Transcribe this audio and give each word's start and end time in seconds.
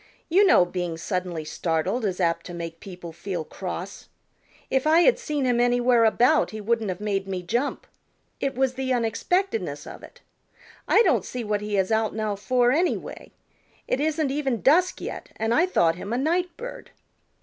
"You 0.29 0.47
know 0.47 0.65
being 0.65 0.97
suddenly 0.97 1.45
startled 1.45 2.05
is 2.05 2.19
apt 2.19 2.47
to 2.47 2.55
make 2.55 2.79
people 2.79 3.13
feel 3.13 3.43
cross. 3.43 4.09
If 4.71 4.87
I 4.87 5.01
had 5.01 5.19
seen 5.19 5.45
him 5.45 5.59
anywhere 5.59 6.05
about 6.05 6.49
he 6.49 6.59
wouldn't 6.59 6.89
have 6.89 6.99
made 7.01 7.27
me 7.27 7.43
jump. 7.43 7.85
It 8.39 8.55
was 8.55 8.73
the 8.73 8.91
unexpectedness 8.93 9.85
of 9.85 10.01
it. 10.01 10.21
I 10.87 11.03
don't 11.03 11.23
see 11.23 11.43
what 11.43 11.61
he 11.61 11.77
is 11.77 11.91
out 11.91 12.15
now 12.15 12.35
for, 12.35 12.71
anyway, 12.71 13.31
It 13.87 13.99
isn't 13.99 14.31
even 14.31 14.63
dusk 14.63 15.01
yet, 15.01 15.29
and 15.35 15.53
I 15.53 15.67
thought 15.67 15.97
him 15.97 16.11
a 16.13 16.17
night 16.17 16.57
bird." 16.57 16.89